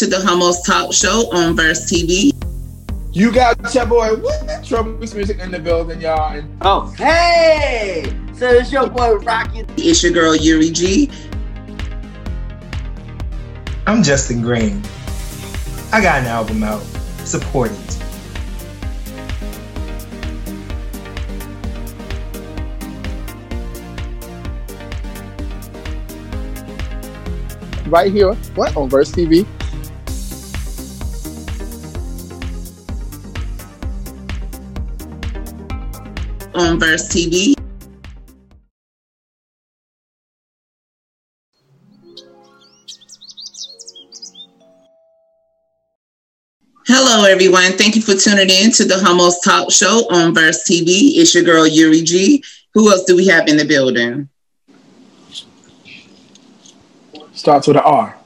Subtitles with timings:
[0.00, 2.32] to the Hummus Talk Show on Verse TV.
[3.12, 4.64] You got your boy what?
[4.64, 6.34] Trouble Music in the building, y'all.
[6.34, 8.10] And Oh, hey!
[8.32, 9.66] So it's your boy Rocky.
[9.76, 11.10] It's your girl Yuri G.
[13.86, 14.82] I'm Justin Green.
[15.92, 16.80] I got an album out.
[17.26, 17.96] Support it.
[27.86, 29.44] right here, what on Verse TV.
[36.54, 37.54] On Verse TV.
[46.86, 47.72] Hello, everyone.
[47.72, 51.18] Thank you for tuning in to the Hummus Talk Show on Verse TV.
[51.18, 52.42] It's your girl Yuri G.
[52.74, 54.28] Who else do we have in the building?
[57.32, 58.18] Starts with an R.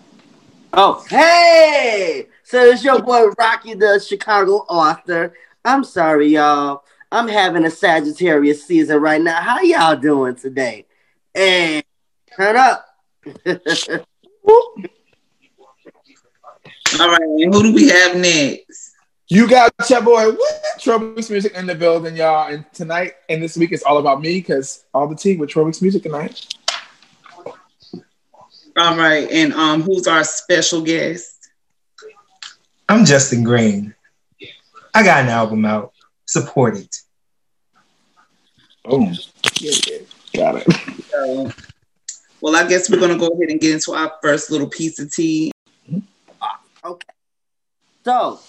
[0.72, 2.26] Oh, hey!
[2.42, 5.34] So it's your boy Rocky, the Chicago author.
[5.64, 6.84] I'm sorry, y'all.
[7.14, 9.40] I'm having a Sagittarius season right now.
[9.40, 10.84] How y'all doing today?
[11.32, 11.84] And
[12.36, 12.84] turn up.
[17.00, 18.94] All right, who do we have next?
[19.28, 20.62] You got your boy what?
[20.80, 22.52] Trouble Music in the building, y'all.
[22.52, 25.72] And tonight and this week is all about me because all the tea with Trouble
[25.80, 26.52] Music tonight.
[28.76, 31.48] All right, and um, who's our special guest?
[32.88, 33.94] I'm Justin Green.
[34.92, 35.93] I got an album out.
[36.26, 36.96] Support it.
[38.86, 39.12] Oh,
[39.60, 39.98] yeah, yeah.
[40.34, 41.04] got it.
[41.10, 41.50] So,
[42.40, 45.12] well, I guess we're gonna go ahead and get into our first little piece of
[45.12, 45.52] tea.
[45.90, 46.00] Mm-hmm.
[46.84, 47.08] Okay.
[48.04, 48.40] So,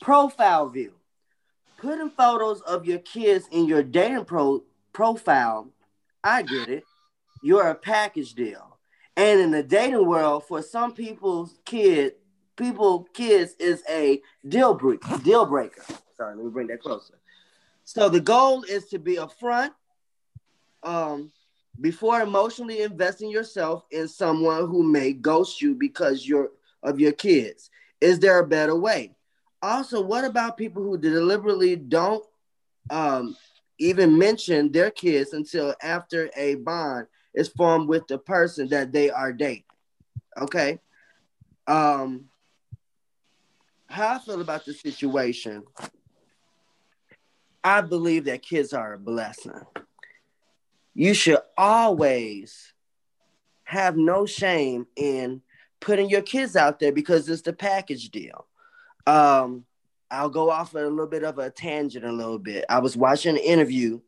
[0.00, 0.92] profile view.
[1.78, 5.68] Putting photos of your kids in your dating pro profile,
[6.22, 6.84] I get it.
[7.42, 8.78] You're a package deal.
[9.16, 12.14] And in the dating world, for some people's kid,
[12.56, 15.18] people kids is a deal breaker.
[15.18, 15.84] Deal breaker.
[16.16, 17.14] Sorry, let me bring that closer.
[17.84, 19.70] So the goal is to be upfront,
[20.82, 21.32] um,
[21.80, 26.50] before emotionally investing yourself in someone who may ghost you because you're
[26.82, 27.70] of your kids.
[28.00, 29.16] Is there a better way?
[29.62, 32.24] Also, what about people who deliberately don't
[32.90, 33.36] um,
[33.78, 39.10] even mention their kids until after a bond is formed with the person that they
[39.10, 39.64] are dating?
[40.38, 40.78] Okay.
[41.66, 42.26] Um,
[43.86, 45.64] how I feel about the situation,
[47.64, 49.62] I believe that kids are a blessing.
[50.92, 52.74] You should always
[53.64, 55.40] have no shame in
[55.80, 58.46] putting your kids out there because it's the package deal.
[59.06, 59.64] Um,
[60.10, 62.66] I'll go off a little bit of a tangent a little bit.
[62.68, 64.00] I was watching an interview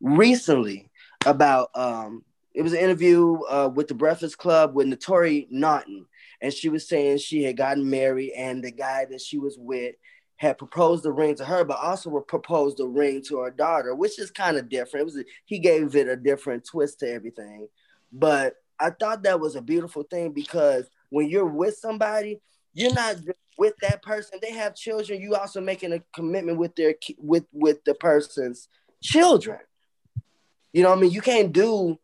[0.00, 0.88] recently
[1.26, 6.06] about um, it was an interview uh, with the Breakfast Club with Notori Naughton,
[6.40, 9.96] and she was saying she had gotten married and the guy that she was with
[10.40, 14.18] had proposed the ring to her, but also proposed the ring to her daughter, which
[14.18, 15.04] is kind of different.
[15.04, 17.68] Was he gave it a different twist to everything,
[18.10, 22.40] but I thought that was a beautiful thing because when you're with somebody,
[22.72, 23.16] you're not
[23.58, 24.38] with that person.
[24.40, 25.20] They have children.
[25.20, 28.66] You also making a commitment with their with with the person's
[29.02, 29.58] children.
[30.72, 31.10] You know what I mean?
[31.10, 31.98] You can't do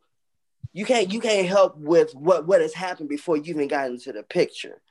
[0.75, 4.13] you can't you can't help with what what has happened before you even got into
[4.13, 4.83] the picture.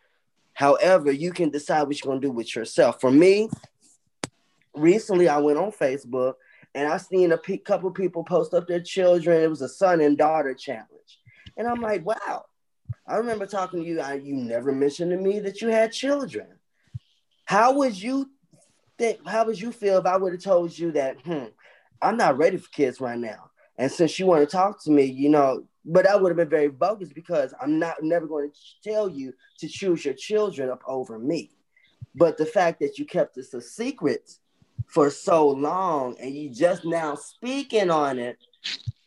[0.55, 2.99] However, you can decide what you're gonna do with yourself.
[2.99, 3.49] For me,
[4.73, 6.35] recently I went on Facebook
[6.73, 9.43] and I seen a couple people post up their children.
[9.43, 11.19] It was a son and daughter challenge,
[11.55, 12.45] and I'm like, wow.
[13.07, 14.01] I remember talking to you.
[14.01, 16.47] I, you never mentioned to me that you had children.
[17.45, 18.31] How would you
[18.97, 19.19] think?
[19.27, 21.21] How would you feel if I would have told you that?
[21.21, 21.45] Hmm,
[22.01, 23.51] I'm not ready for kids right now.
[23.77, 26.49] And since you want to talk to me, you know, but that would have been
[26.49, 30.81] very bogus because I'm not never going to tell you to choose your children up
[30.87, 31.51] over me.
[32.15, 34.31] But the fact that you kept this a secret
[34.87, 38.37] for so long and you just now speaking on it,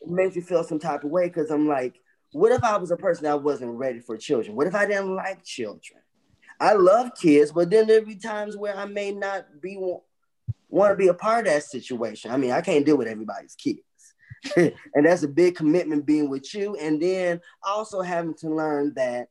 [0.07, 2.01] makes me feel some type of way because I'm like,
[2.33, 4.57] what if I was a person that wasn't ready for children?
[4.57, 6.01] What if I didn't like children?
[6.61, 9.77] I love kids, but then there'll be times where I may not be
[10.69, 12.31] want to be a part of that situation.
[12.31, 13.81] I mean, I can't deal with everybody's kids.
[14.57, 16.77] and that's a big commitment being with you.
[16.77, 19.29] And then also having to learn that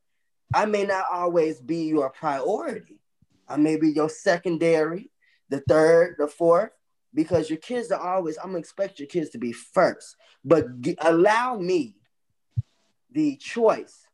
[0.53, 2.99] I may not always be your priority.
[3.47, 5.09] I may be your secondary,
[5.49, 6.71] the third, the fourth,
[7.13, 10.15] because your kids are always, I'm gonna expect your kids to be first.
[10.43, 11.95] But g- allow me
[13.11, 14.05] the choice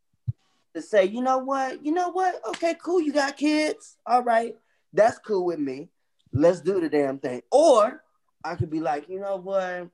[0.76, 4.56] to say, you know what, you know what, okay, cool, you got kids, all right,
[4.94, 5.90] that's cool with me.
[6.32, 7.42] Let's do the damn thing.
[7.52, 8.04] Or
[8.44, 9.90] I could be like, you know what,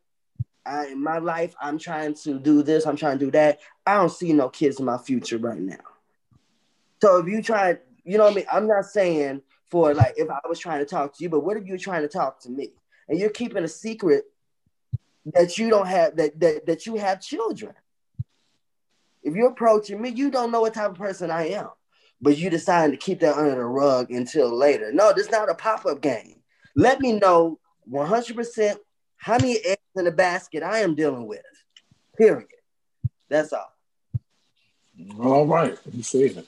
[0.69, 3.59] I, in my life, I'm trying to do this, I'm trying to do that.
[3.85, 5.77] I don't see no kids in my future right now.
[7.01, 8.45] So if you try, you know what I mean?
[8.51, 11.57] I'm not saying for like if I was trying to talk to you, but what
[11.57, 12.69] if you're trying to talk to me
[13.07, 14.25] and you're keeping a secret
[15.33, 17.73] that you don't have that that, that you have children?
[19.23, 21.69] If you're approaching me, you don't know what type of person I am,
[22.21, 24.91] but you decided to keep that under the rug until later.
[24.93, 26.41] No, this is not a pop-up game.
[26.75, 27.59] Let me know
[27.91, 28.75] 100%
[29.17, 29.57] how many
[29.95, 31.41] in the basket I am dealing with.
[32.17, 32.47] Period.
[33.29, 33.73] That's all.
[35.19, 36.47] All right, you say it.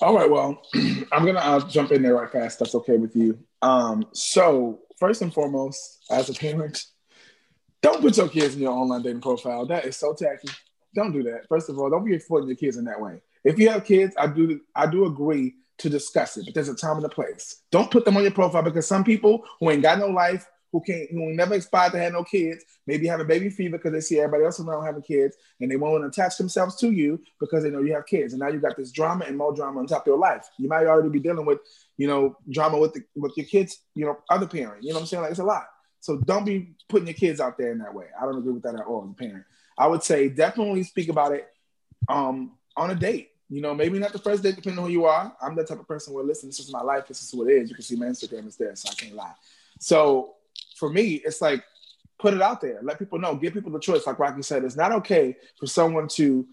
[0.00, 0.62] All right, well,
[1.12, 2.58] I'm gonna uh, jump in there right fast.
[2.58, 3.38] That's okay with you.
[3.60, 6.84] Um, so first and foremost, as a parent,
[7.82, 9.66] don't put your kids in your online dating profile.
[9.66, 10.48] That is so tacky.
[10.94, 11.46] Don't do that.
[11.48, 13.20] First of all, don't be exploiting your kids in that way.
[13.44, 16.74] If you have kids, I do I do agree to discuss it, but there's a
[16.74, 17.62] time and a place.
[17.70, 20.82] Don't put them on your profile because some people who ain't got no life, who
[20.82, 24.00] can't, who never aspired to have no kids, maybe have a baby fever because they
[24.00, 27.70] see everybody else around having kids, and they won't attach themselves to you because they
[27.70, 30.02] know you have kids, and now you got this drama and more drama on top
[30.02, 30.46] of your life.
[30.58, 31.60] You might already be dealing with,
[31.96, 34.82] you know, drama with the, with your kids, you know, other parent.
[34.82, 35.22] You know what I'm saying?
[35.22, 35.66] Like it's a lot.
[36.00, 38.06] So don't be putting your kids out there in that way.
[38.20, 39.44] I don't agree with that at all as a parent.
[39.78, 41.48] I would say definitely speak about it
[42.08, 43.30] um, on a date.
[43.50, 45.34] You know, maybe not the first date, depending on who you are.
[45.40, 47.54] I'm the type of person where listen, this is my life, this is what it
[47.54, 47.70] is.
[47.70, 49.34] You can see my Instagram is there, so I can't lie.
[49.78, 50.34] So
[50.76, 51.64] for me, it's like
[52.18, 54.06] put it out there, let people know, give people the choice.
[54.06, 56.46] Like Rocky said, it's not okay for someone to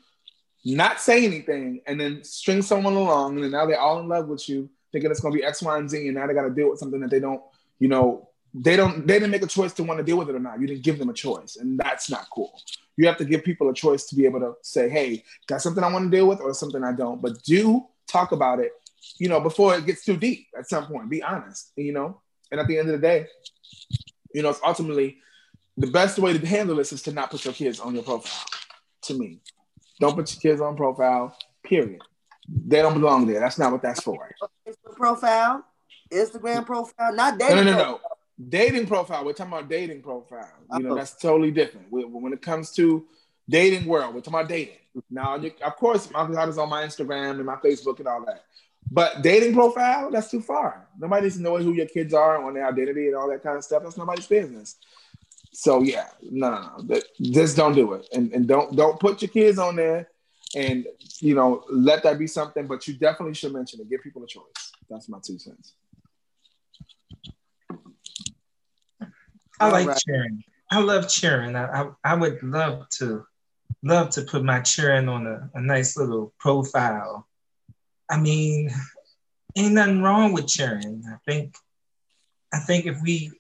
[0.64, 4.48] not say anything and then string someone along, and now they're all in love with
[4.48, 6.70] you, thinking it's gonna be X, Y, and Z, and now they got to deal
[6.70, 7.42] with something that they don't,
[7.80, 10.36] you know, they don't, they didn't make a choice to want to deal with it
[10.36, 10.62] or not.
[10.62, 12.58] You didn't give them a choice, and that's not cool.
[12.96, 15.84] You have to give people a choice to be able to say, "Hey, got something
[15.84, 18.72] I want to deal with, or something I don't." But do talk about it,
[19.18, 20.48] you know, before it gets too deep.
[20.58, 22.22] At some point, be honest, you know.
[22.52, 23.28] And at the end of the day,
[24.34, 25.18] you know, it's ultimately
[25.76, 28.46] the best way to handle this is to not put your kids on your profile.
[29.04, 29.42] To me,
[30.00, 31.38] don't put your kids on profile.
[31.64, 32.02] Period.
[32.48, 33.42] They don't belong there.
[33.42, 34.34] That's not what that's for.
[34.66, 35.66] Facebook profile,
[36.12, 37.58] Instagram profile, not dating.
[37.58, 38.00] No, no, no, no.
[38.50, 39.24] Dating profile.
[39.24, 40.52] We're talking about dating profile.
[40.74, 40.96] You know, uh-huh.
[40.96, 41.88] that's totally different.
[41.90, 43.06] When it comes to
[43.50, 44.76] dating world, we're talking about dating.
[44.96, 45.16] Mm-hmm.
[45.16, 48.44] Now, of course, my is on my Instagram and my Facebook and all that.
[48.92, 50.88] But dating profile, that's too far.
[51.00, 53.58] Nobody needs to know who your kids are and their identity and all that kind
[53.58, 53.84] of stuff.
[53.84, 54.78] That's nobody's business.
[55.52, 57.02] So yeah, no, no, no.
[57.22, 60.10] Just don't do it, and, and don't don't put your kids on there,
[60.56, 60.86] and
[61.20, 62.68] you know let that be something.
[62.68, 63.90] But you definitely should mention it.
[63.90, 64.74] Give people a choice.
[64.90, 65.74] That's my two cents.
[69.60, 70.02] I like right.
[70.06, 70.44] cheering.
[70.72, 71.56] I love cheering.
[71.56, 73.26] I, I, I would love to
[73.84, 77.28] love to put my cheering on a, a nice little profile
[78.10, 78.70] I mean,
[79.56, 81.04] ain't nothing wrong with cheering.
[81.08, 81.56] I think,
[82.54, 83.32] I think if we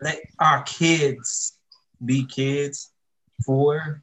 [0.00, 1.58] let our kids
[2.04, 2.92] be kids
[3.44, 4.02] for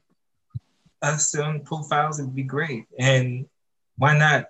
[1.02, 2.86] us on profiles, it'd be great.
[2.98, 3.46] And
[3.96, 4.46] why not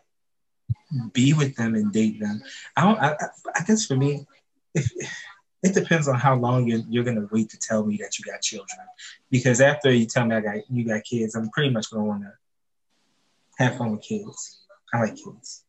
[1.12, 2.42] be with them and date them?
[2.76, 2.98] I don't.
[2.98, 3.16] I,
[3.54, 4.26] I guess for me,
[4.74, 4.90] if
[5.64, 8.42] it depends on how long you're, you're gonna wait to tell me that you got
[8.42, 8.78] children.
[9.30, 12.22] Because after you tell me I got you got kids, I'm pretty much gonna want
[12.22, 12.32] to
[13.58, 14.60] have fun with kids.
[14.92, 15.64] I like kids.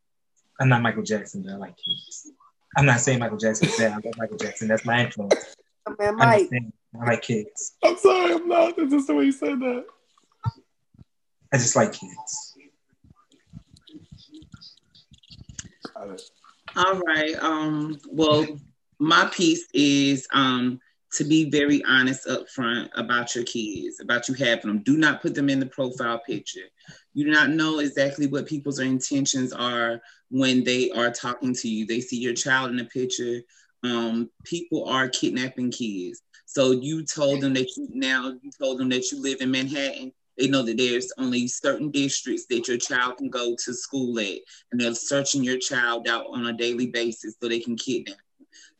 [0.60, 2.30] I'm not Michael Jackson, but I like kids.
[2.76, 3.94] I'm not saying Michael Jackson is bad.
[3.94, 4.68] I like Michael Jackson.
[4.68, 5.56] That's my influence.
[5.98, 6.50] Man, Mike.
[7.02, 7.78] I like kids.
[7.82, 8.76] I'm sorry, I'm not.
[8.76, 9.86] That's just the way you said that.
[11.54, 12.58] I just like kids.
[16.76, 17.36] All right.
[17.36, 18.46] Um, well,
[19.00, 20.80] my piece is um,
[21.14, 24.84] to be very honest up front about your kids, about you having them.
[24.84, 26.68] Do not put them in the profile picture.
[27.14, 31.86] You do not know exactly what people's intentions are when they are talking to you.
[31.86, 33.42] They see your child in the picture.
[33.84, 36.22] Um, people are kidnapping kids.
[36.46, 40.12] So you told them that you now you told them that you live in Manhattan.
[40.38, 44.40] They know that there's only certain districts that your child can go to school at,
[44.72, 48.18] and they're searching your child out on a daily basis so they can kidnap.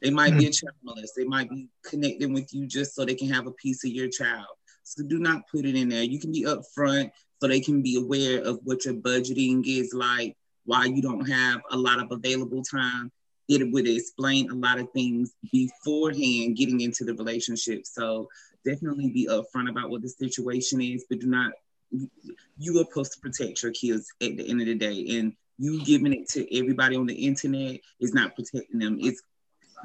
[0.02, 0.40] They might mm-hmm.
[0.40, 1.14] be a child molest.
[1.16, 4.10] They might be connecting with you just so they can have a piece of your
[4.10, 4.48] child.
[4.84, 6.04] So do not put it in there.
[6.04, 7.12] You can be upfront
[7.42, 10.36] so they can be aware of what your budgeting is like,
[10.66, 13.12] why you don't have a lot of available time.
[13.48, 17.86] It would explain a lot of things beforehand getting into the relationship.
[17.86, 18.28] So
[18.66, 21.52] definitely be upfront about what the situation is, but do not,
[21.92, 25.18] you are supposed to protect your kids at the end of the day.
[25.18, 28.98] And you giving it to everybody on the internet is not protecting them.
[29.00, 29.22] It's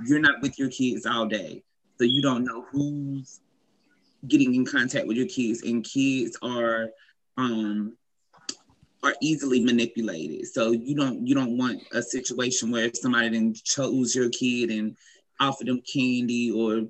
[0.07, 1.63] you're not with your kids all day.
[1.99, 3.41] So you don't know who's
[4.27, 5.63] getting in contact with your kids.
[5.63, 6.91] And kids are
[7.37, 7.97] um,
[9.03, 10.47] are easily manipulated.
[10.47, 14.97] So you don't you don't want a situation where somebody then chose your kid and
[15.41, 16.83] offer them candy or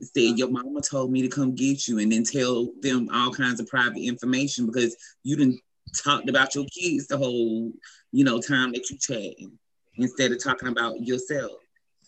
[0.00, 3.58] say your mama told me to come get you and then tell them all kinds
[3.58, 5.60] of private information because you didn't
[5.94, 7.72] talked about your kids the whole,
[8.12, 9.58] you know, time that you chatting
[9.96, 11.52] instead of talking about yourself.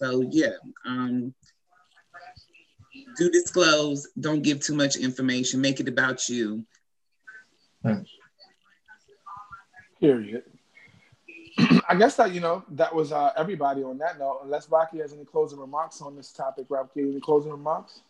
[0.01, 0.53] So yeah,
[0.85, 1.35] um,
[3.17, 4.09] do disclose.
[4.21, 5.61] Don't give too much information.
[5.61, 6.65] Make it about you.
[10.01, 10.45] Period.
[11.89, 14.41] I guess that you know that was uh, everybody on that note.
[14.45, 18.01] Unless Rocky has any closing remarks on this topic, Rocky, any closing remarks?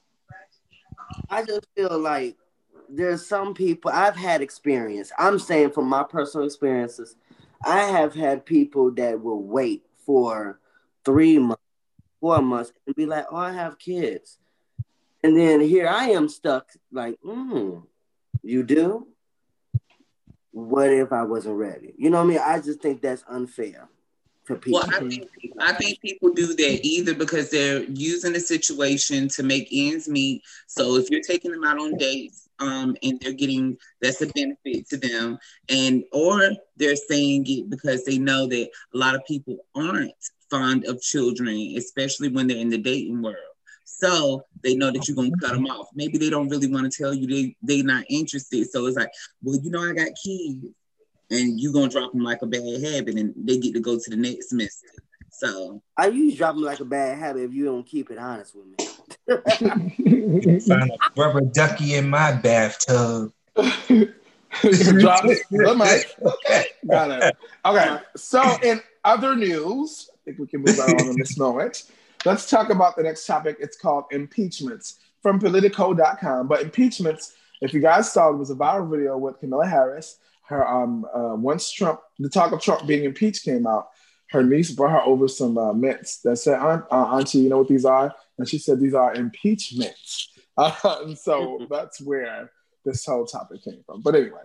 [1.30, 2.37] I just feel like
[2.90, 5.11] there's some people I've had experience.
[5.18, 7.16] I'm saying from my personal experiences,
[7.64, 10.59] I have had people that will wait for
[11.04, 11.62] three months,
[12.20, 14.38] four months, and be like, "Oh, I have kids,"
[15.22, 16.70] and then here I am stuck.
[16.92, 17.78] Like, hmm,
[18.42, 19.06] you do?
[20.52, 21.94] What if I wasn't ready?
[21.96, 22.38] You know what I mean?
[22.38, 23.88] I just think that's unfair
[24.48, 24.80] for people.
[24.80, 25.28] Well, I think,
[25.60, 30.42] I think people do that either because they're using the situation to make ends meet.
[30.66, 34.88] So if you're taking them out on dates, um, and they're getting that's a benefit
[34.88, 36.40] to them, and or
[36.76, 40.12] they're saying it because they know that a lot of people aren't
[40.50, 43.37] fond of children, especially when they're in the dating world.
[43.85, 45.88] So they know that you're gonna cut them off.
[45.95, 48.69] Maybe they don't really want to tell you they they're not interested.
[48.71, 49.11] So it's like,
[49.43, 50.67] well, you know, I got kids
[51.31, 54.11] and you're gonna drop them like a bad habit, and they get to go to
[54.11, 54.88] the next semester.
[55.31, 58.55] So I usually drop them like a bad habit if you don't keep it honest
[58.55, 58.76] with me.
[60.61, 63.33] Find a rubber ducky in my bathtub.
[63.57, 66.14] Drop the mic.
[66.23, 67.37] Okay, got it.
[67.64, 71.85] Okay, so in other news, I think we can move on in this moment.
[72.25, 73.56] Let's talk about the next topic.
[73.61, 76.49] It's called impeachments from Politico.com.
[76.49, 80.18] But impeachments, if you guys saw, it was a viral video with Kamala Harris
[80.49, 83.88] her um uh, once Trump the talk of Trump being impeached came out,
[84.30, 87.58] her niece brought her over some uh, mints that said, Aunt, uh, "Auntie, you know
[87.58, 92.50] what these are?" And she said, "These are impeachments." Uh, and so that's where
[92.85, 94.02] this whole topic came from.
[94.02, 94.42] But anyway,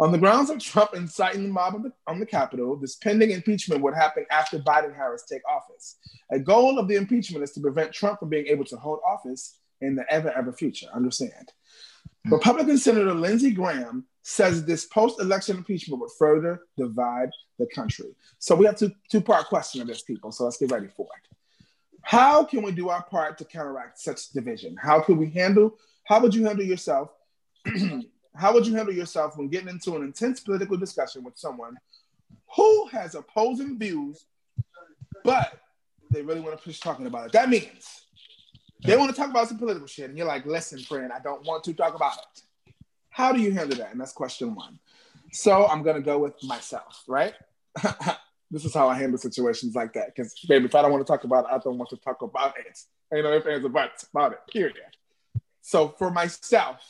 [0.00, 3.30] on the grounds of Trump inciting the mob on the, on the Capitol, this pending
[3.30, 5.96] impeachment would happen after Biden Harris take office.
[6.30, 9.58] A goal of the impeachment is to prevent Trump from being able to hold office
[9.80, 10.86] in the ever ever future.
[10.94, 11.52] Understand?
[12.26, 12.34] Hmm.
[12.34, 18.14] Republican Senator Lindsey Graham says this post-election impeachment would further divide the country.
[18.38, 20.32] So we have two two-part question of this, people.
[20.32, 21.36] So let's get ready for it.
[22.02, 24.76] How can we do our part to counteract such division?
[24.80, 25.76] How could we handle?
[26.04, 27.10] How would you handle yourself?
[28.36, 31.76] how would you handle yourself when getting into an intense political discussion with someone
[32.54, 34.26] who has opposing views,
[35.24, 35.58] but
[36.10, 37.32] they really want to push talking about it?
[37.32, 38.06] That means
[38.84, 41.46] they want to talk about some political shit, and you're like, "Listen, friend, I don't
[41.46, 42.74] want to talk about it."
[43.10, 43.92] How do you handle that?
[43.92, 44.78] And that's question one.
[45.32, 47.34] So I'm gonna go with myself, right?
[48.50, 50.14] this is how I handle situations like that.
[50.14, 52.22] Because baby, if I don't want to talk about it, I don't want to talk
[52.22, 52.78] about it.
[53.12, 54.76] You know, if there's a but about it, period.
[55.62, 56.80] So for myself,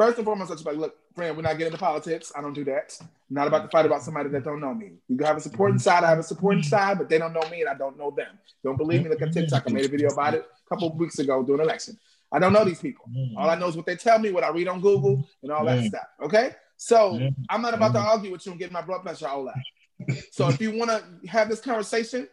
[0.00, 2.32] first and foremost, I just like, look, friend, we're not getting into politics.
[2.34, 2.96] I don't do that.
[3.02, 4.92] I'm not about to fight about somebody that don't know me.
[5.08, 7.60] You have a supporting side, I have a supporting side, but they don't know me
[7.60, 8.38] and I don't know them.
[8.64, 9.10] Don't believe me?
[9.10, 9.64] Look at TikTok.
[9.68, 11.98] I made a video about it a couple of weeks ago during election.
[12.32, 13.04] I don't know these people.
[13.14, 13.36] Mm.
[13.36, 15.66] All I know is what they tell me, what I read on Google, and all
[15.66, 15.88] that mm.
[15.88, 16.06] stuff.
[16.22, 16.54] Okay.
[16.78, 17.20] So.
[17.50, 20.16] I'm not about to argue with you and get my blood pressure all that.
[20.30, 22.26] So if you want to have this conversation,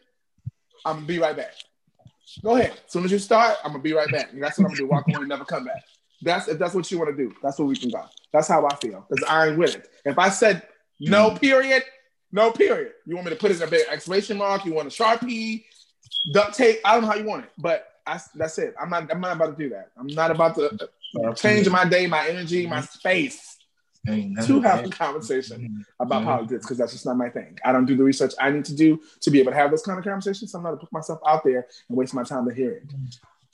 [0.85, 1.51] I'm gonna be right back.
[2.41, 2.71] Go ahead.
[2.85, 4.31] As soon as you start, I'm gonna be right back.
[4.31, 4.87] And that's what I'm gonna do.
[4.87, 5.83] Walk away and never come back.
[6.21, 7.33] That's if that's what you want to do.
[7.43, 8.03] That's where we can go.
[8.33, 9.05] That's how I feel.
[9.07, 9.87] Because I ain't with it.
[10.05, 10.63] If I said
[10.99, 11.83] no period,
[12.31, 12.93] no period.
[13.05, 14.65] You want me to put it in a big exclamation mark?
[14.65, 15.65] You want a sharpie,
[16.33, 16.79] duct tape?
[16.83, 18.73] I don't know how you want it, but I, that's it.
[18.81, 19.11] I'm not.
[19.11, 19.91] I'm not about to do that.
[19.97, 20.89] I'm not about to
[21.35, 23.57] change my day, my energy, my space
[24.07, 25.81] to have a conversation mm-hmm.
[25.99, 26.29] about mm-hmm.
[26.29, 27.57] politics because that's just not my thing.
[27.65, 29.83] I don't do the research I need to do to be able to have those
[29.83, 30.51] kind of conversations.
[30.51, 32.71] So I'm not going to put myself out there and waste my time to hear
[32.71, 32.93] it.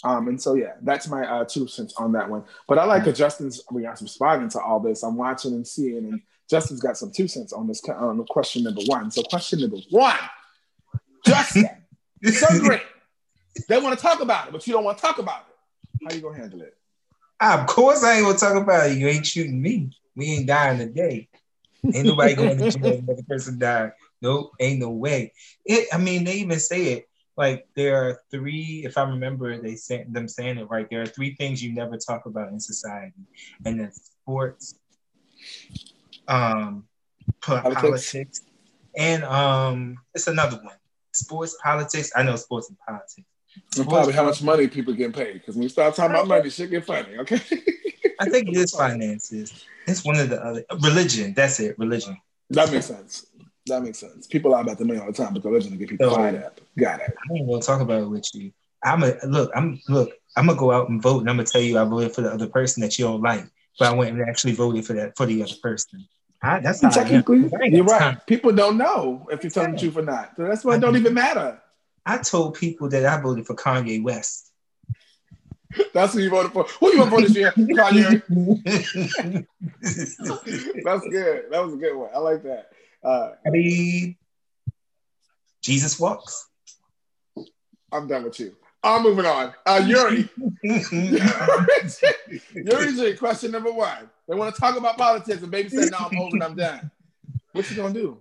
[0.03, 0.17] Mm-hmm.
[0.17, 2.43] Um, and so yeah, that's my uh, two cents on that one.
[2.67, 5.03] But I like that Justin's are responding to all this.
[5.03, 8.81] I'm watching and seeing, and Justin's got some two cents on this on question number
[8.85, 9.11] one.
[9.11, 10.17] So question number one,
[11.25, 11.69] Justin,
[12.21, 12.83] it's so great.
[13.67, 16.07] They want to talk about it, but you don't want to talk about it.
[16.07, 16.75] How you gonna handle it?
[17.39, 18.97] Of course, I ain't gonna talk about it.
[18.97, 19.91] You ain't shooting me.
[20.15, 21.29] We ain't dying today.
[21.93, 22.99] Ain't nobody going to jail.
[22.99, 23.91] Another person died.
[24.21, 25.33] Nope, ain't no way.
[25.65, 25.87] It.
[25.93, 28.83] I mean, they even say it like there are three.
[28.85, 30.87] If I remember, they say them saying it right.
[30.89, 33.13] There are three things you never talk about in society,
[33.65, 34.75] and that's sports,
[36.27, 36.85] um,
[37.41, 38.41] politics, politics
[38.95, 40.75] and um, it's another one.
[41.11, 42.11] Sports, politics.
[42.15, 43.27] I know sports and politics.
[43.77, 45.33] And probably how much money people get paid.
[45.33, 47.17] Because when we start talking about money, shit get funny.
[47.19, 47.35] Okay.
[48.19, 49.65] I think it is finances.
[49.87, 51.33] It's one of the other religion.
[51.33, 51.77] That's it.
[51.77, 52.17] Religion.
[52.49, 53.27] That makes sense.
[53.67, 54.27] That makes sense.
[54.27, 56.43] People lie about the money all the time, because they're to get people so, fired
[56.43, 56.59] up.
[56.77, 57.13] Got it.
[57.17, 58.51] I ain't gonna talk about it with you.
[58.83, 59.51] I'm a look.
[59.55, 60.11] I'm look.
[60.35, 62.31] I'm gonna go out and vote, and I'm gonna tell you I voted for the
[62.31, 63.45] other person that you don't like,
[63.79, 66.05] but I went and actually voted for that for the other person.
[66.41, 68.17] I, that's technically you're right.
[68.27, 70.33] People don't know if you're telling the truth or not.
[70.35, 71.61] So that's why it don't even matter.
[72.05, 74.51] I told people that I voted for Kanye West.
[75.93, 76.65] That's who you voted for.
[76.65, 77.51] Who you voted for this year?
[77.57, 78.21] Kanye.
[80.83, 81.45] That's good.
[81.49, 82.09] That was a good one.
[82.13, 82.72] I like that.
[83.03, 84.15] Uh, I mean,
[85.61, 86.47] Jesus walks.
[87.91, 88.55] I'm done with you.
[88.83, 89.53] I'm moving on.
[89.65, 90.29] Uh, Yuri.
[92.53, 94.09] Yuri, question number one.
[94.27, 96.91] They want to talk about politics, and baby said, "No, I'm over and I'm done."
[97.53, 98.17] What you gonna do?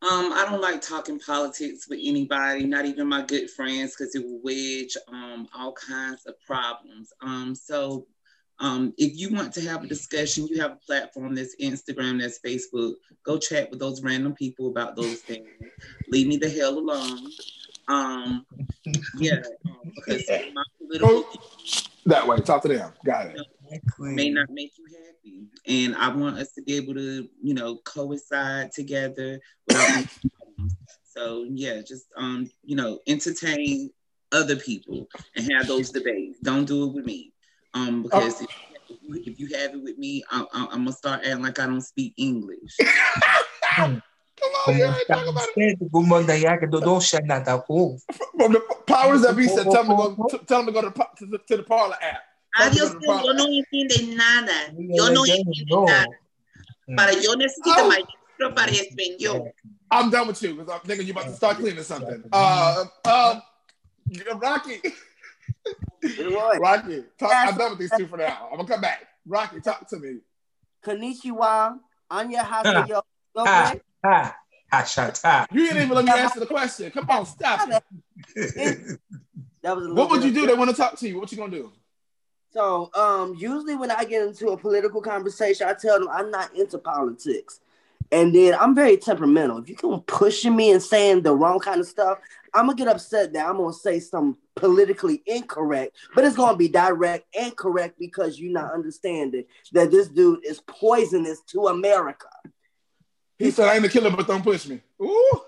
[0.00, 4.24] Um, I don't like talking politics with anybody, not even my good friends, because it
[4.24, 7.12] will wedge um, all kinds of problems.
[7.20, 8.06] Um, so
[8.60, 12.40] um, if you want to have a discussion, you have a platform that's Instagram, that's
[12.40, 12.94] Facebook.
[13.24, 15.46] Go chat with those random people about those things.
[16.08, 17.30] Leave me the hell alone.
[17.86, 18.46] Um,
[19.16, 21.24] yeah, um, because my political
[22.08, 22.38] that way.
[22.38, 22.92] Talk to them.
[23.04, 23.40] Got it.
[23.98, 27.76] May not make you happy, and I want us to be able to, you know,
[27.84, 29.40] coincide together.
[31.04, 33.90] so yeah, just um, you know, entertain
[34.32, 36.38] other people and have those debates.
[36.40, 37.32] Don't do it with me,
[37.78, 38.42] um, because.
[38.42, 38.46] Oh.
[38.90, 41.58] If, you, if you have it with me, I, I, I'm gonna start acting like
[41.58, 42.74] I don't speak English.
[43.76, 44.02] Come
[44.66, 45.78] on, yeah, talk about it.
[45.78, 46.08] From
[48.52, 51.26] the powers that be said, tell them to go, tell them to go to, to,
[51.26, 52.22] the, to the Parler app.
[52.58, 54.72] Adiós, yo no entiendo nada.
[54.76, 56.06] Yo no entiendo nada.
[56.96, 57.88] Para yo necesito oh.
[57.88, 59.52] maestro para español.
[59.90, 62.24] I'm done with you because I'm thinking you're about to start cleaning something.
[62.32, 63.40] Uh, uh,
[64.40, 64.80] Rocky.
[66.60, 68.48] Rocky, talk, I'm done with these two for now.
[68.50, 69.06] I'm gonna come back.
[69.26, 70.18] Rocky, talk to me.
[70.84, 71.78] Konnichiwa,
[72.10, 73.02] Anya Haseyo.
[73.36, 76.90] Ha, ha, You didn't even let me answer the question.
[76.90, 77.68] Come on, stop.
[78.34, 78.98] that
[79.62, 80.46] was what would you do?
[80.46, 81.18] They want to talk to you.
[81.18, 81.72] What you gonna do?
[82.50, 86.54] So, um, usually when I get into a political conversation, I tell them I'm not
[86.56, 87.60] into politics.
[88.10, 89.58] And then I'm very temperamental.
[89.58, 92.18] If you keep pushing me and saying the wrong kind of stuff,
[92.54, 96.68] I'm gonna get upset that I'm gonna say something politically incorrect, but it's gonna be
[96.68, 102.28] direct and correct because you're not understanding that this dude is poisonous to America.
[103.38, 104.80] He said, I ain't a killer, but don't push me.
[105.00, 105.40] Ooh.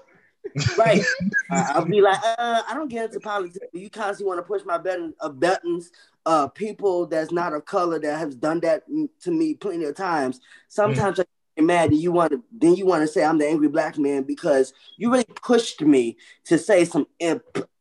[0.78, 1.02] right.
[1.50, 3.58] I'll be like, uh, I don't get into politics.
[3.72, 5.90] You constantly want to push my button, uh, buttons.
[6.26, 8.84] Uh, people that's not of color that has done that
[9.22, 10.40] to me plenty of times.
[10.68, 11.22] Sometimes mm.
[11.22, 11.24] I
[11.58, 11.90] mad.
[11.90, 14.72] And you want to, then you want to say I'm the angry black man because
[14.96, 17.06] you really pushed me to say some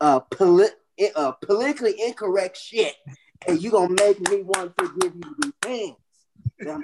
[0.01, 0.79] uh, polit-
[1.15, 2.95] uh, politically incorrect shit,
[3.47, 5.95] and you gonna make me want to give you these hands.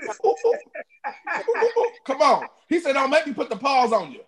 [2.05, 2.45] Come on.
[2.69, 4.21] He said, don't make me put the paws on you.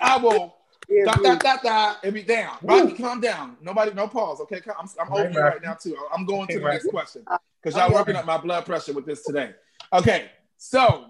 [0.00, 0.56] I will
[1.04, 2.56] da, da, da, da, and be down.
[2.62, 3.56] Rocky, calm down.
[3.62, 4.40] Nobody, no pause.
[4.40, 5.96] Okay, I'm, I'm over here right now too.
[6.14, 7.24] I'm going to the next question
[7.62, 9.52] because y'all working up my blood pressure with this today.
[9.92, 11.06] Okay, so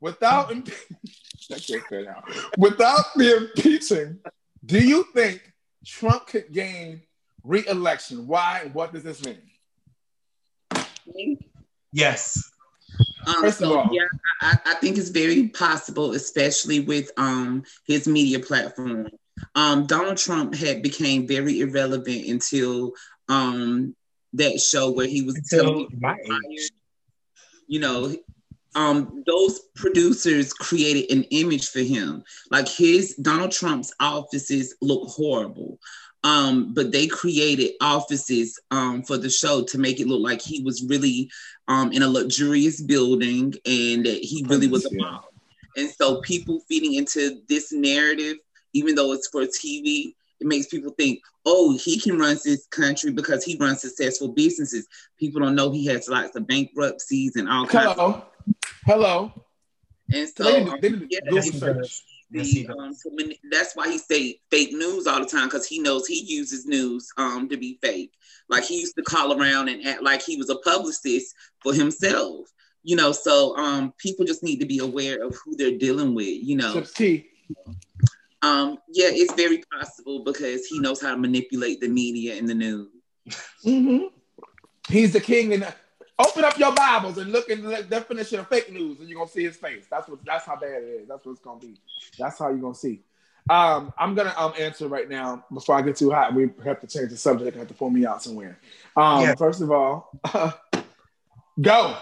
[0.00, 0.48] without
[2.58, 4.18] without the impeaching,
[4.64, 5.52] do you think
[5.84, 7.02] Trump could gain
[7.44, 8.26] re-election?
[8.26, 8.62] Why?
[8.64, 9.38] And what does this mean?
[11.92, 12.50] Yes.
[13.26, 14.06] Um, First so, of all, yeah,
[14.40, 19.08] I, I, think it's very possible, especially with um, his media platform.
[19.54, 22.92] Um, Donald Trump had became very irrelevant until
[23.28, 23.94] um,
[24.32, 25.86] that show where he was until
[27.66, 28.14] you know,
[28.74, 32.22] um, those producers created an image for him.
[32.50, 35.78] Like his Donald Trump's offices look horrible.
[36.24, 40.62] Um, but they created offices um, for the show to make it look like he
[40.62, 41.30] was really
[41.68, 45.20] um, in a luxurious building and that he really was a mom.
[45.76, 48.36] And so people feeding into this narrative,
[48.72, 53.12] even though it's for TV, it makes people think, oh, he can run this country
[53.12, 54.86] because he runs successful businesses.
[55.18, 57.92] People don't know he has lots of bankruptcies and all kinds.
[57.92, 58.24] Hello, of-
[58.88, 59.32] hello.
[60.12, 61.20] And so, they did, they did yeah,
[62.30, 62.94] the, um,
[63.50, 67.10] that's why he say fake news all the time because he knows he uses news
[67.16, 68.12] um, to be fake.
[68.48, 72.48] Like he used to call around and act like he was a publicist for himself.
[72.82, 76.42] You know, so um, people just need to be aware of who they're dealing with.
[76.42, 76.82] You know,
[78.40, 82.54] um, yeah, it's very possible because he knows how to manipulate the media and the
[82.54, 82.88] news.
[83.64, 84.06] Mm-hmm.
[84.88, 85.66] He's the king and
[86.20, 89.30] Open up your Bibles and look in the definition of fake news, and you're gonna
[89.30, 89.86] see his face.
[89.88, 90.24] That's what.
[90.24, 91.08] That's how bad it is.
[91.08, 91.76] That's what it's gonna be.
[92.18, 93.02] That's how you're gonna see.
[93.48, 96.34] Um, I'm gonna um, answer right now before I get too hot.
[96.34, 97.56] We have to change the subject.
[97.56, 98.58] I have to pull me out somewhere.
[98.96, 99.34] Um, yeah.
[99.36, 100.10] First of all,
[101.60, 101.96] go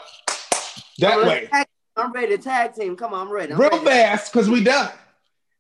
[0.99, 1.49] that way.
[1.97, 2.97] I'm ready to tag team.
[2.97, 3.53] Come on, I'm ready.
[3.53, 3.85] I'm Real ready.
[3.85, 4.91] fast, cause we done.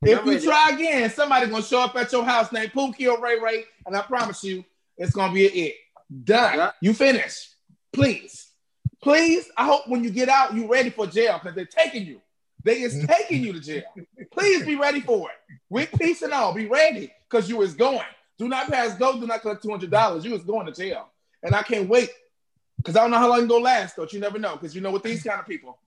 [0.03, 3.39] If you try again, somebody's gonna show up at your house named Pookie or Ray
[3.39, 4.65] Ray, and I promise you,
[4.97, 5.75] it's gonna be it.
[6.25, 6.57] Done.
[6.57, 6.71] Yeah.
[6.81, 7.51] You finish.
[7.93, 8.46] Please.
[9.03, 12.21] Please, I hope when you get out, you're ready for jail because they're taking you.
[12.65, 13.85] They is taking you to jail.
[14.33, 15.37] Please be ready for it.
[15.69, 18.01] With peace and all, be ready because you is going.
[18.39, 19.19] Do not pass go.
[19.19, 20.25] Do not collect two hundred dollars.
[20.25, 21.09] You is going to jail,
[21.43, 22.11] and I can't wait
[22.77, 23.97] because I don't know how long it's gonna last.
[23.97, 25.79] But you never know because you know with these kind of people,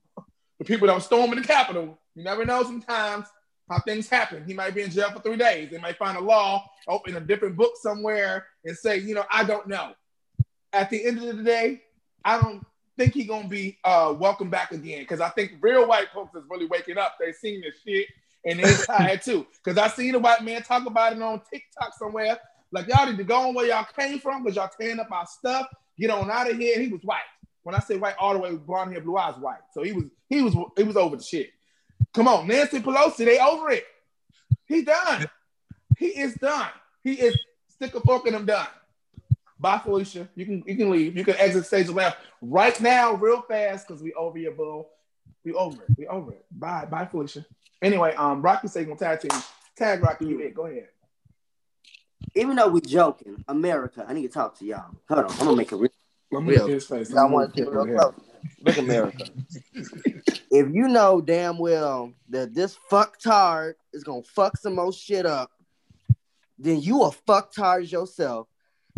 [0.58, 2.62] the people that storm in the Capitol, you never know.
[2.62, 3.26] Sometimes
[3.70, 4.44] how things happen.
[4.44, 5.70] He might be in jail for three days.
[5.70, 9.24] They might find a law, oh, open a different book somewhere, and say, you know,
[9.30, 9.92] I don't know.
[10.72, 11.82] At the end of the day,
[12.24, 12.64] I don't
[13.00, 16.44] think he's gonna be uh, welcome back again because I think real white folks is
[16.50, 17.16] really waking up.
[17.18, 18.06] They seen this shit
[18.44, 19.46] and they tired too.
[19.64, 22.38] Because I seen a white man talk about it on TikTok somewhere.
[22.72, 25.26] Like y'all need to go on where y'all came from because y'all tearing up our
[25.26, 25.66] stuff.
[25.98, 26.78] Get on out of here.
[26.78, 27.20] He was white.
[27.62, 29.60] When I say white, all the way blonde hair, blue eyes, white.
[29.72, 31.50] So he was he was he was over the shit.
[32.12, 33.84] Come on, Nancy Pelosi, they over it.
[34.66, 35.26] He done.
[35.96, 36.68] He is done.
[37.02, 38.66] He is stick a fork in him done.
[39.60, 40.26] Bye, Felicia.
[40.34, 41.16] You can you can leave.
[41.16, 44.88] You can exit stage left right now, real fast, because we over your bull.
[45.44, 45.98] We over it.
[45.98, 46.44] We over it.
[46.50, 47.44] Bye, bye, Felicia.
[47.82, 49.38] Anyway, um, Rocky say gonna tag team.
[49.76, 50.54] Tag Rocky, you it.
[50.54, 50.88] Go ahead.
[52.34, 54.94] Even though we're joking, America, I need to talk to y'all.
[55.08, 55.90] Hold on, I'm gonna make it real.
[56.32, 56.66] Let me real.
[56.66, 57.14] his face.
[57.14, 58.14] I want to real close.
[58.62, 59.24] Look, America.
[59.74, 65.50] if you know damn well that this fucktard is gonna fuck some more shit up,
[66.58, 68.48] then you a fucktard yourself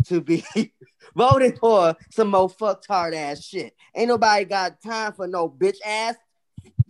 [0.05, 0.43] to be
[1.15, 3.73] voting for some more fucktard ass shit.
[3.95, 6.15] Ain't nobody got time for no bitch ass,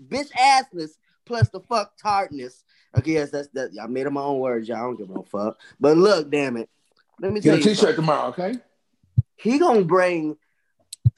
[0.08, 0.92] bitch assness
[1.26, 2.64] plus the fuck tartness.
[2.98, 3.72] Okay, yes, that's that.
[3.82, 4.78] I made up my own words, y'all.
[4.78, 5.60] I don't give no fuck.
[5.80, 6.70] But look, damn it.
[7.20, 7.64] Let me Get tell a you.
[7.64, 7.96] t-shirt something.
[7.96, 8.56] tomorrow, okay?
[9.36, 10.38] He gonna bring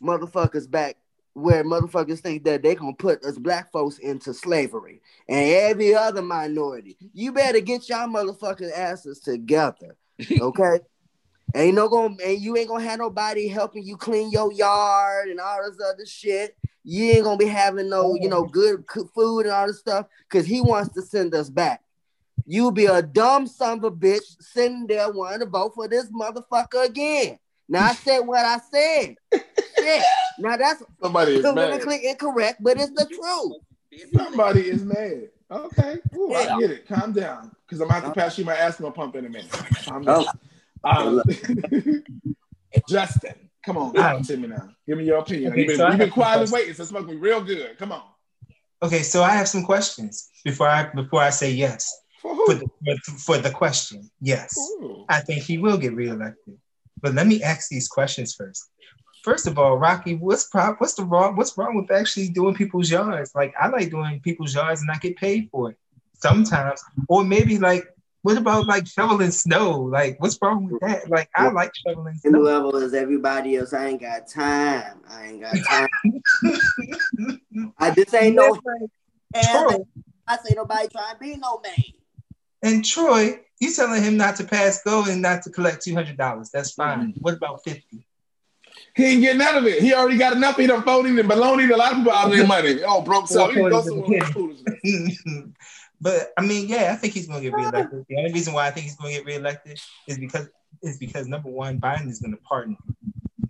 [0.02, 0.98] motherfuckers back
[1.34, 6.22] where motherfuckers think that they gonna put us black folks into slavery and every other
[6.22, 6.98] minority.
[7.14, 9.98] You better get y'all motherfucking asses together,
[10.42, 10.80] okay?
[11.54, 15.40] Ain't no gonna and you ain't gonna have nobody helping you clean your yard and
[15.40, 16.56] all this other shit.
[16.84, 18.46] You ain't gonna be having no, you know, oh.
[18.46, 21.82] good food and all this stuff because he wants to send us back.
[22.46, 26.12] You be a dumb son of a bitch sitting there wanting to vote for this
[26.12, 27.40] motherfucker again.
[27.68, 29.16] Now I said what I said.
[29.34, 30.04] Shit.
[30.38, 31.56] Now that's Somebody is mad.
[31.56, 34.12] politically incorrect, but it's the truth.
[34.14, 35.30] Somebody is mad.
[35.50, 35.98] Okay.
[36.16, 36.56] Ooh, Yeah.
[36.56, 36.88] I get it.
[36.88, 37.52] Calm down.
[37.66, 38.14] Because I'm about to uh.
[38.14, 39.50] pass you my asthma pump in a minute.
[39.86, 40.24] Calm oh.
[40.24, 40.26] down.
[40.28, 40.40] Oh.
[40.86, 41.22] Um,
[42.90, 44.70] Justin, come on, talk to me now.
[44.88, 45.52] Give me your opinion.
[45.52, 47.78] Okay, you've been, so you've been have some quietly waiting, so smoke me real good.
[47.78, 48.04] Come on.
[48.84, 52.70] Okay, so I have some questions before I before I say yes For for the
[53.04, 54.10] for, for the question.
[54.22, 55.06] Yes, Ooh.
[55.10, 56.58] I think he will get reelected.
[57.02, 58.70] But let me ask these questions first.
[59.24, 62.92] First of all, Rocky, what's pro- what's the wrong what's wrong with actually doing people's
[62.92, 63.34] yards?
[63.34, 65.78] Like I like doing people's yards and I get paid for it
[66.14, 66.84] sometimes.
[67.08, 67.86] Or maybe like
[68.26, 69.82] what about like shoveling snow?
[69.82, 71.08] Like what's wrong with that?
[71.12, 72.40] Like I like shoveling And snow.
[72.40, 75.00] whoever is everybody else, I ain't got time.
[75.08, 75.88] I ain't got time.
[77.78, 79.78] I just ain't no Troy,
[80.28, 81.76] I say nobody trying to be no man.
[82.64, 86.18] and Troy, you telling him not to pass go and not to collect two hundred
[86.18, 86.50] dollars.
[86.50, 87.10] That's fine.
[87.10, 87.20] Mm-hmm.
[87.20, 88.08] What about fifty?
[88.96, 89.84] He ain't getting none of it.
[89.84, 90.58] He already got enough.
[90.58, 92.82] He done folding and baloney a lot of people out of their money.
[92.88, 95.54] Oh, broke so he goes somewhere with foolishness.
[96.06, 98.06] But I mean, yeah, I think he's going to get reelected.
[98.08, 100.48] The only reason why I think he's going to get reelected is because
[100.84, 102.96] is because number one, Biden is going to pardon him.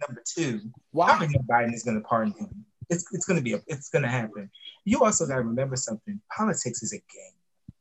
[0.08, 1.28] Number two, why I Why?
[1.28, 2.64] think Biden is going to pardon him.
[2.90, 4.50] It's it's going to be a, it's going to happen.
[4.86, 6.22] You also got to remember something.
[6.34, 7.36] Politics is a game.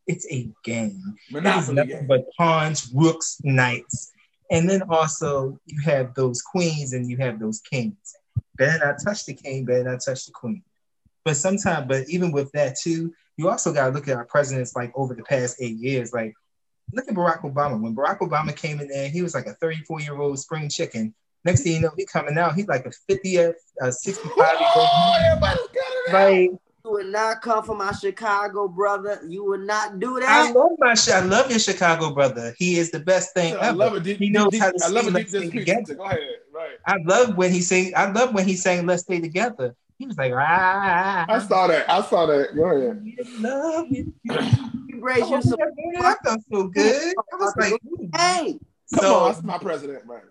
[0.08, 1.18] It's a game.
[1.30, 2.06] It is nothing game.
[2.08, 4.10] but pawns, rooks, knights,
[4.50, 8.16] and then also you have those queens and you have those kings.
[8.56, 9.66] Better not touch the king.
[9.66, 10.64] Better not touch the queen.
[11.24, 14.74] But sometimes, but even with that too, you also got to look at our presidents
[14.76, 16.12] like over the past eight years.
[16.12, 16.34] Like,
[16.92, 17.80] look at Barack Obama.
[17.80, 21.14] When Barack Obama came in there, he was like a 34 year old spring chicken.
[21.44, 25.14] Next thing you know, he coming out, he's like a 50, uh, 65 year Oh,
[25.16, 25.26] old.
[25.26, 26.12] everybody's got it.
[26.12, 29.20] Like, You would not come for my Chicago brother.
[29.28, 30.28] You would not do that.
[30.28, 30.56] I that.
[30.58, 31.14] love my shit.
[31.14, 32.54] I love your Chicago brother.
[32.58, 33.76] He is the best thing I ever.
[33.76, 34.04] love it.
[34.04, 35.12] Deep, He knows deep, how to I love it.
[35.12, 35.94] Let's Deep Stay Together.
[35.96, 36.18] Go ahead.
[36.54, 36.76] Right.
[36.86, 37.92] I love when he sang.
[37.96, 41.88] I love when he sang "Let's Stay Together." He was like, "Ah, I saw that.
[41.88, 42.54] I saw that.
[42.54, 42.90] Go ahead.
[42.90, 44.38] I'm in love with you."
[44.86, 45.58] You raise Oh, you some
[46.02, 47.14] that felt so good.
[47.32, 48.10] I was like, ooh.
[48.14, 48.58] hey.
[48.92, 50.22] Come so on, that's my president, right?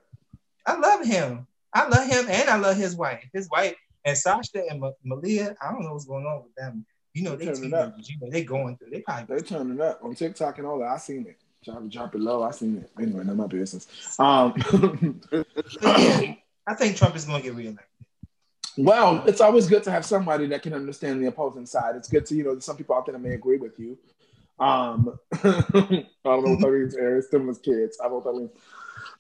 [0.68, 1.48] I love him.
[1.74, 3.28] I love him, and I love his wife.
[3.34, 5.56] His wife and Sasha and Ma- Malia.
[5.60, 6.86] I don't know what's going on with them.
[7.16, 7.96] You know, they Turn it up.
[7.96, 8.10] teenagers.
[8.12, 8.92] You know, they going through.
[8.92, 9.38] They probably.
[9.38, 10.90] They turning up on TikTok and all that.
[10.90, 11.38] I seen it.
[11.66, 12.44] Drop, drop it low.
[12.44, 12.92] I seen it.
[13.02, 13.88] Anyway, not my business.
[14.20, 14.54] Um,
[15.82, 16.36] yeah,
[16.68, 17.86] I think Trump is going to get reelected.
[18.78, 21.96] Well, it's always good to have somebody that can understand the opposing side.
[21.96, 23.98] It's good to you know some people out there that may agree with you.
[24.60, 26.96] Um, I don't know what that means.
[26.96, 27.98] Aaron, stimulus kids.
[28.04, 28.54] I don't know what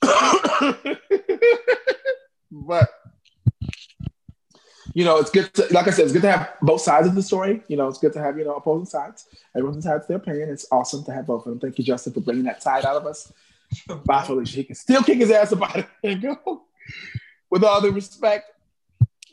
[0.04, 0.98] that means.
[2.52, 2.90] but
[4.94, 7.16] you know, it's good to, like I said, it's good to have both sides of
[7.16, 7.64] the story.
[7.68, 9.28] You know, it's good to have, you know, opposing sides.
[9.56, 10.50] Everyone's to their opinion.
[10.50, 11.60] It's awesome to have both of them.
[11.60, 13.32] Thank you, Justin, for bringing that side out of us.
[14.06, 14.58] Bye, Felicia.
[14.58, 16.64] He can still kick his ass about it go.
[17.50, 18.52] With all the respect,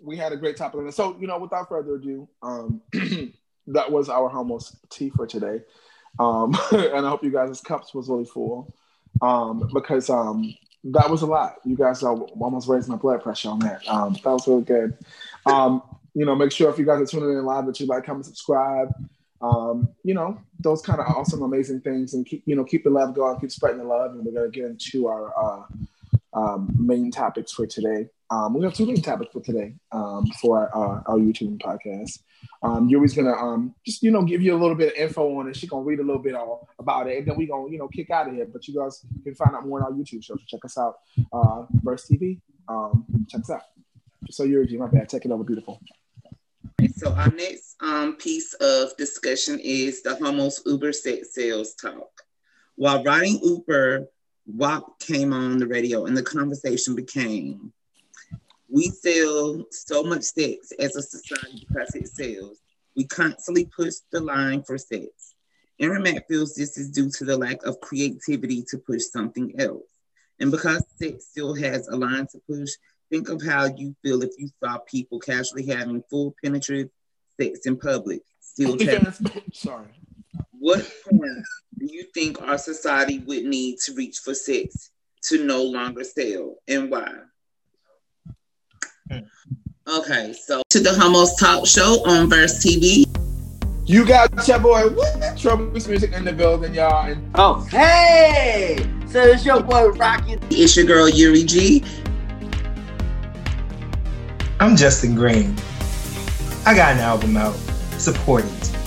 [0.02, 0.92] we had a great topic.
[0.92, 2.80] So, you know, without further ado, um,
[3.66, 5.60] that was our hummus tea for today.
[6.18, 8.74] Um, and I hope you guys' cups was really full
[9.22, 11.56] um, because um, that was a lot.
[11.64, 13.86] You guys almost raised my blood pressure on that.
[13.88, 14.96] Um, that was really good.
[15.46, 15.82] Um,
[16.14, 18.26] you know, make sure if you guys are tuning in live that you like, comment,
[18.26, 18.92] subscribe.
[19.42, 22.90] Um, you know, those kind of awesome, amazing things, and keep you know keep the
[22.90, 25.62] love going, keep spreading the love, and we're gonna get into our uh,
[26.32, 28.08] um, main topics for today.
[28.30, 32.20] Um, we have two main topics for today um, for our, our YouTube podcast.
[32.62, 35.48] Um, Yuri's gonna um, just you know give you a little bit of info on
[35.48, 35.56] it.
[35.56, 37.88] She's gonna read a little bit all about it, and then we're gonna you know
[37.88, 38.46] kick out of here.
[38.50, 40.36] But you guys can find out more on our YouTube show.
[40.36, 40.96] So check us out,
[41.32, 42.40] uh, Verse TV.
[42.68, 43.62] Um, check us out.
[44.30, 45.08] So Yuri, my bad.
[45.08, 45.80] Take it over, beautiful.
[46.96, 52.10] So our next um, piece of discussion is the Hummus Uber sales talk.
[52.76, 54.06] While riding Uber,
[54.54, 57.72] WAP came on the radio, and the conversation became
[58.70, 62.58] we sell so much sex as a society because it sells.
[62.96, 65.34] We constantly push the line for sex.
[65.80, 69.88] Aaron Mack feels this is due to the lack of creativity to push something else.
[70.38, 72.70] And because sex still has a line to push,
[73.10, 76.90] think of how you feel if you saw people casually having full penetrative
[77.40, 78.22] sex in public.
[78.40, 78.78] Still
[79.52, 79.88] sorry.
[80.52, 81.44] What point
[81.90, 84.90] you think our society would need to reach for sex
[85.24, 87.10] to no longer sell and why?
[89.10, 89.18] Hmm.
[89.88, 93.04] Okay, so to the Hummus Talk Show on Verse TV.
[93.86, 95.36] You got your boy what?
[95.36, 97.10] Troubles Music in the building, y'all.
[97.10, 98.86] And- oh, hey!
[99.08, 100.38] So it's your boy Rocky.
[100.50, 101.84] It's your girl Yuri G.
[104.60, 105.56] I'm Justin Green.
[106.64, 107.56] I got an album out.
[107.98, 108.79] Support it.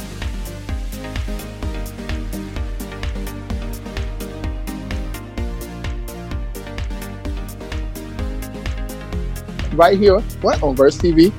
[9.73, 11.31] Right here, what on Verse TV.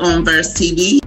[0.00, 1.01] On Verse TV.